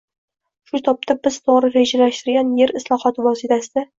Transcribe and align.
Shu 0.71 0.79
tobda 0.87 1.15
biz 1.27 1.37
to‘g‘ri 1.49 1.69
rejalashtirilgan 1.75 2.49
yer 2.63 2.73
islohoti 2.83 3.29
vositasida 3.31 3.87